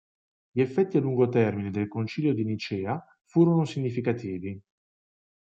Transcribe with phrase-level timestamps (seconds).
[0.49, 4.59] Gli effetti a lungo termine del concilio di Nicea furono significativi.